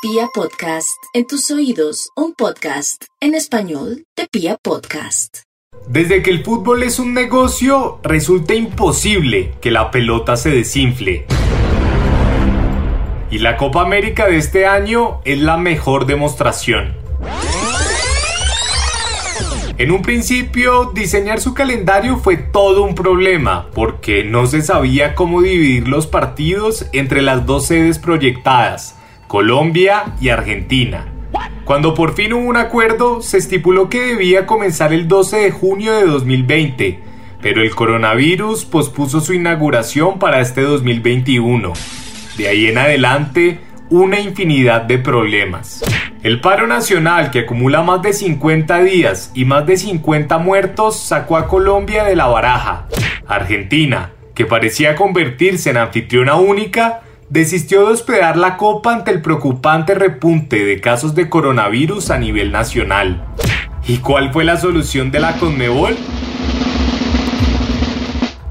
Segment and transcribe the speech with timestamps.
[0.00, 5.38] Pia Podcast, en tus oídos, un podcast en español de Pia Podcast.
[5.88, 11.26] Desde que el fútbol es un negocio, resulta imposible que la pelota se desinfle.
[13.32, 16.96] Y la Copa América de este año es la mejor demostración.
[19.78, 25.42] En un principio, diseñar su calendario fue todo un problema, porque no se sabía cómo
[25.42, 28.97] dividir los partidos entre las dos sedes proyectadas,
[29.28, 31.04] Colombia y Argentina.
[31.66, 35.92] Cuando por fin hubo un acuerdo, se estipuló que debía comenzar el 12 de junio
[35.92, 36.98] de 2020,
[37.42, 41.74] pero el coronavirus pospuso su inauguración para este 2021.
[42.38, 43.60] De ahí en adelante,
[43.90, 45.84] una infinidad de problemas.
[46.22, 51.36] El paro nacional, que acumula más de 50 días y más de 50 muertos, sacó
[51.36, 52.86] a Colombia de la baraja.
[53.26, 59.94] Argentina, que parecía convertirse en anfitriona única, desistió de hospedar la Copa ante el preocupante
[59.94, 63.24] repunte de casos de coronavirus a nivel nacional.
[63.86, 65.96] ¿Y cuál fue la solución de la Conmebol?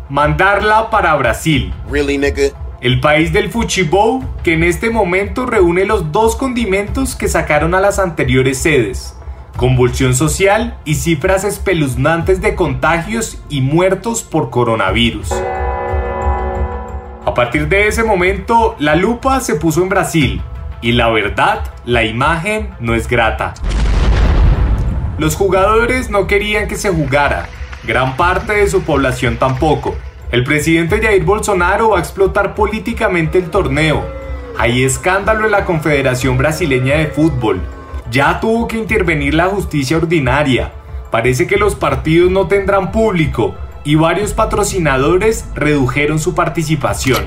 [0.09, 1.73] Mandarla para Brasil.
[2.81, 7.81] El país del Fuchibou, que en este momento reúne los dos condimentos que sacaron a
[7.81, 9.15] las anteriores sedes.
[9.57, 15.33] Convulsión social y cifras espeluznantes de contagios y muertos por coronavirus.
[17.27, 20.41] A partir de ese momento, la lupa se puso en Brasil
[20.81, 23.53] y la verdad, la imagen no es grata.
[25.17, 27.49] Los jugadores no querían que se jugara,
[27.83, 29.97] gran parte de su población tampoco.
[30.31, 34.07] El presidente Jair Bolsonaro va a explotar políticamente el torneo.
[34.57, 37.59] Hay escándalo en la Confederación Brasileña de Fútbol.
[38.09, 40.71] Ya tuvo que intervenir la justicia ordinaria.
[41.11, 43.53] Parece que los partidos no tendrán público
[43.87, 47.25] y varios patrocinadores redujeron su participación.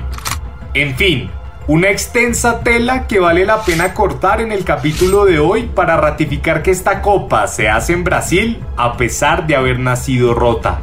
[0.74, 1.30] En fin,
[1.66, 6.62] una extensa tela que vale la pena cortar en el capítulo de hoy para ratificar
[6.62, 10.80] que esta copa se hace en Brasil a pesar de haber nacido rota.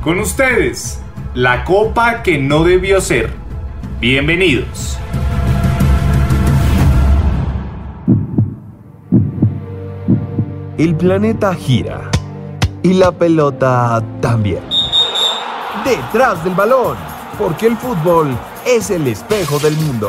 [0.00, 1.02] Con ustedes,
[1.34, 3.32] la copa que no debió ser.
[3.98, 4.96] Bienvenidos.
[10.78, 12.10] El planeta gira
[12.82, 14.62] y la pelota también.
[15.84, 16.96] Detrás del balón,
[17.38, 18.36] porque el fútbol
[18.66, 20.08] es el espejo del mundo.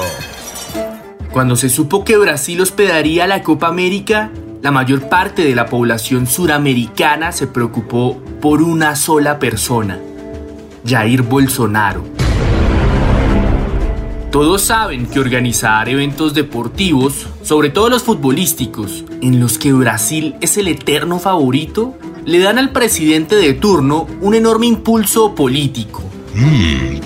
[1.31, 4.31] Cuando se supo que Brasil hospedaría la Copa América,
[4.61, 9.99] la mayor parte de la población suramericana se preocupó por una sola persona,
[10.85, 12.03] Jair Bolsonaro.
[14.31, 20.57] Todos saben que organizar eventos deportivos, sobre todo los futbolísticos, en los que Brasil es
[20.57, 21.95] el eterno favorito,
[22.25, 26.03] le dan al presidente de turno un enorme impulso político.
[26.33, 26.99] Mm,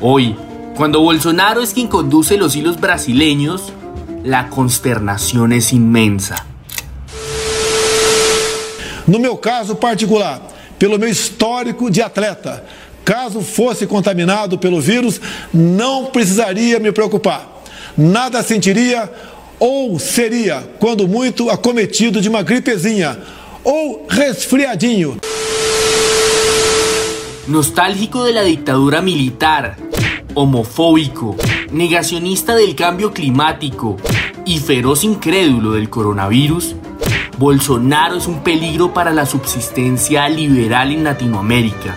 [0.00, 0.34] Hoy,
[0.76, 3.72] cuando Bolsonaro es quien conduce los hilos brasileños,
[4.24, 6.46] la consternación es inmensa.
[9.06, 10.40] No meu caso particular,
[10.78, 12.64] pelo meu histórico de atleta,
[13.04, 15.20] caso fosse contaminado pelo vírus,
[15.52, 17.62] não precisaria me preocupar.
[17.96, 19.10] Nada sentiria
[19.60, 23.18] ou seria, quando muito, acometido de uma gripezinha
[23.64, 25.16] ou resfriadinho.
[27.48, 29.76] Nostálgico de la dictadura militar,
[30.34, 31.36] homofóbico,
[31.72, 33.96] negacionista del cambio climático
[34.44, 36.76] y feroz incrédulo del coronavirus,
[37.38, 41.96] Bolsonaro es un peligro para la subsistencia liberal en Latinoamérica.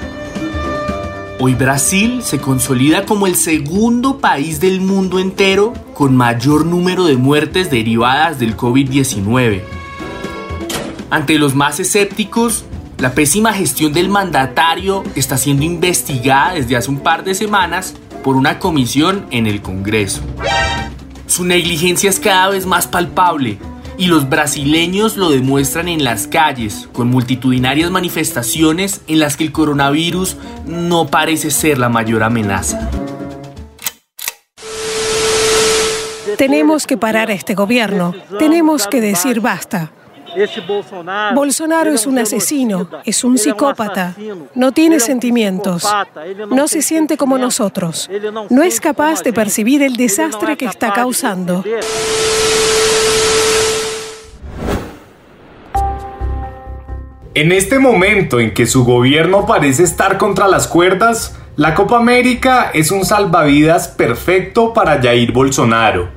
[1.40, 7.18] Hoy Brasil se consolida como el segundo país del mundo entero con mayor número de
[7.18, 9.77] muertes derivadas del COVID-19.
[11.10, 12.66] Ante los más escépticos,
[12.98, 18.36] la pésima gestión del mandatario está siendo investigada desde hace un par de semanas por
[18.36, 20.22] una comisión en el Congreso.
[21.26, 23.58] Su negligencia es cada vez más palpable
[23.98, 29.54] y los brasileños lo demuestran en las calles, con multitudinarias manifestaciones en las que el
[29.54, 30.36] coronavirus
[30.66, 32.90] no parece ser la mayor amenaza.
[36.38, 39.92] Tenemos que parar a este gobierno, tenemos que decir basta.
[41.34, 44.16] Bolsonaro es un asesino, es un psicópata,
[44.56, 45.88] no tiene sentimientos,
[46.50, 48.10] no se siente como nosotros,
[48.50, 51.64] no es capaz de percibir el desastre que está causando.
[57.34, 62.72] En este momento en que su gobierno parece estar contra las cuerdas, la Copa América
[62.74, 66.17] es un salvavidas perfecto para Jair Bolsonaro.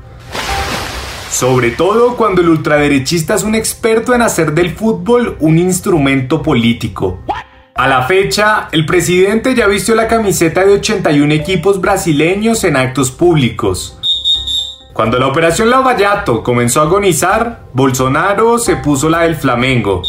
[1.31, 7.21] Sobre todo cuando el ultraderechista es un experto en hacer del fútbol un instrumento político.
[7.75, 13.12] A la fecha, el presidente ya vistió la camiseta de 81 equipos brasileños en actos
[13.12, 13.97] públicos.
[14.93, 20.03] Cuando la operación Lavallato comenzó a agonizar, Bolsonaro se puso la del Flamengo.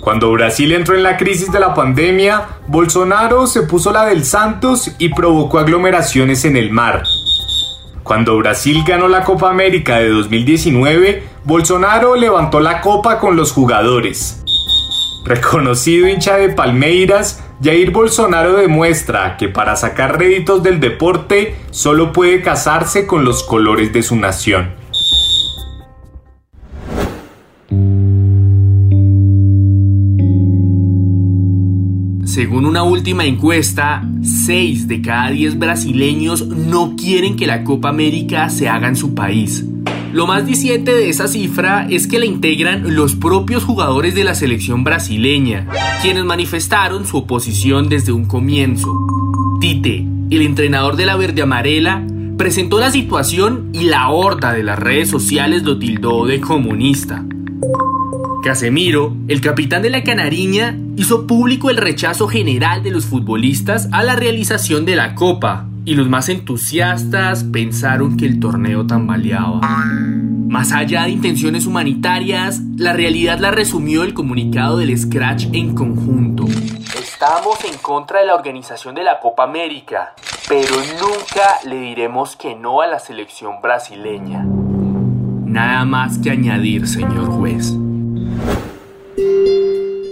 [0.00, 4.92] Cuando Brasil entró en la crisis de la pandemia, Bolsonaro se puso la del Santos
[4.98, 7.04] y provocó aglomeraciones en el mar.
[8.08, 14.42] Cuando Brasil ganó la Copa América de 2019, Bolsonaro levantó la copa con los jugadores.
[15.26, 22.40] Reconocido hincha de Palmeiras, Jair Bolsonaro demuestra que para sacar réditos del deporte solo puede
[22.40, 24.72] casarse con los colores de su nación.
[32.38, 38.48] Según una última encuesta, 6 de cada 10 brasileños no quieren que la Copa América
[38.48, 39.64] se haga en su país.
[40.12, 44.36] Lo más diciente de esa cifra es que la integran los propios jugadores de la
[44.36, 45.66] selección brasileña,
[46.00, 48.96] quienes manifestaron su oposición desde un comienzo.
[49.60, 52.06] Tite, el entrenador de la verde amarela,
[52.36, 57.24] presentó la situación y la horda de las redes sociales lo tildó de comunista.
[58.48, 64.02] Casemiro, el capitán de la Canariña, hizo público el rechazo general de los futbolistas a
[64.02, 69.60] la realización de la Copa, y los más entusiastas pensaron que el torneo tambaleaba.
[69.60, 76.46] Más allá de intenciones humanitarias, la realidad la resumió el comunicado del Scratch en conjunto.
[76.98, 80.14] Estamos en contra de la organización de la Copa América,
[80.48, 84.46] pero nunca le diremos que no a la selección brasileña.
[85.44, 87.74] Nada más que añadir, señor juez.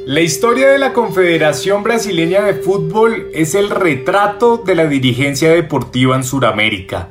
[0.06, 6.14] La historia de la Confederación Brasileña de Fútbol es el retrato de la dirigencia deportiva
[6.14, 7.08] en Sudamérica.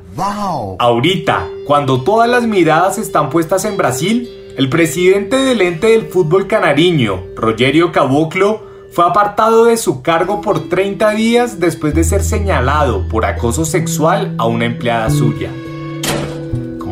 [0.80, 6.48] Ahorita, cuando todas las miradas están puestas en Brasil, el presidente del ente del fútbol
[6.48, 13.10] canariño, Rogerio Caboclo, fue apartado de su cargo por 30 días después de ser señalado
[13.10, 15.52] por acoso sexual a una empleada suya.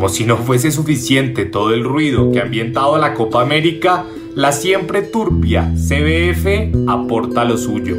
[0.04, 4.04] Como si no fuese suficiente todo el ruido que ha ambientado la Copa América,
[4.36, 7.96] la siempre turbia CBF aporta lo suyo.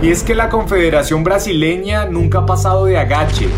[0.00, 3.48] Y es que la Confederación Brasileña nunca ha pasado de agache.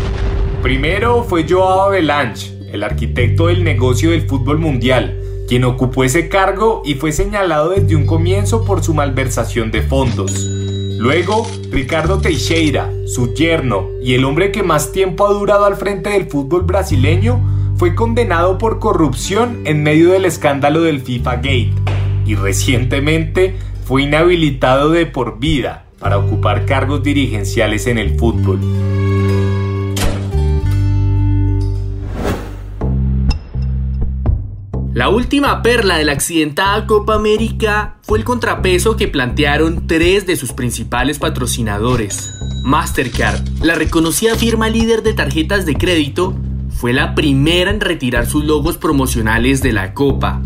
[0.63, 6.81] Primero fue Joao Avalanche, el arquitecto del negocio del fútbol mundial, quien ocupó ese cargo
[6.83, 10.31] y fue señalado desde un comienzo por su malversación de fondos.
[10.97, 16.09] Luego, Ricardo Teixeira, su yerno y el hombre que más tiempo ha durado al frente
[16.09, 17.39] del fútbol brasileño,
[17.77, 21.73] fue condenado por corrupción en medio del escándalo del FIFA Gate
[22.25, 23.55] y recientemente
[23.85, 28.59] fue inhabilitado de por vida para ocupar cargos dirigenciales en el fútbol.
[34.95, 40.37] La última perla de la accidentada Copa América fue el contrapeso que plantearon tres de
[40.37, 42.33] sus principales patrocinadores.
[42.63, 46.33] Mastercard, la reconocida firma líder de tarjetas de crédito,
[46.69, 50.41] fue la primera en retirar sus logos promocionales de la Copa.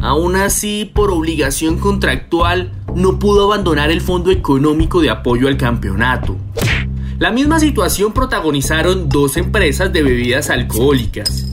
[0.00, 6.36] Aún así, por obligación contractual, no pudo abandonar el fondo económico de apoyo al campeonato.
[7.18, 11.49] La misma situación protagonizaron dos empresas de bebidas alcohólicas,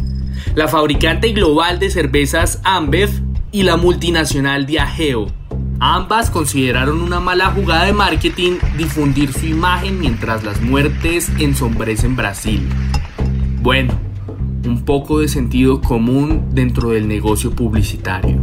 [0.58, 3.12] la fabricante global de cervezas Ambev
[3.52, 5.28] y la multinacional Diageo.
[5.80, 12.68] Ambas consideraron una mala jugada de marketing difundir su imagen mientras las muertes ensombrecen Brasil.
[13.62, 14.00] Bueno,
[14.66, 18.40] un poco de sentido común dentro del negocio publicitario.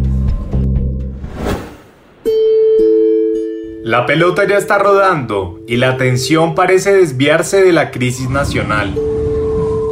[3.83, 8.95] La pelota ya está rodando y la atención parece desviarse de la crisis nacional.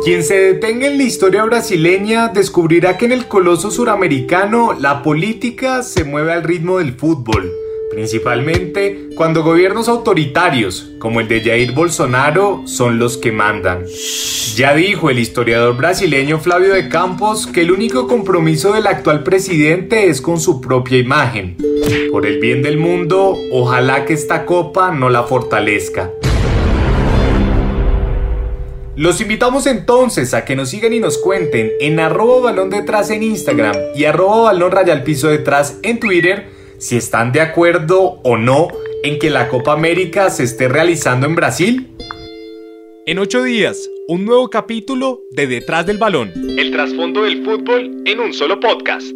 [0.05, 5.83] Quien se detenga en la historia brasileña descubrirá que en el coloso suramericano la política
[5.83, 7.53] se mueve al ritmo del fútbol
[7.93, 13.85] principalmente cuando gobiernos autoritarios, como el de Jair Bolsonaro, son los que mandan.
[14.57, 20.09] Ya dijo el historiador brasileño Flavio de Campos que el único compromiso del actual presidente
[20.09, 21.59] es con su propia imagen.
[22.11, 26.11] Por el bien del mundo, ojalá que esta copa no la fortalezca.
[28.95, 33.23] Los invitamos entonces a que nos sigan y nos cuenten en arroba balón detrás en
[33.23, 38.69] Instagram y arroba balón raya piso detrás en Twitter si están de acuerdo o no
[39.03, 41.89] en que la Copa América se esté realizando en Brasil.
[43.07, 46.31] En ocho días, un nuevo capítulo de Detrás del Balón.
[46.59, 49.07] El trasfondo del fútbol en un solo podcast.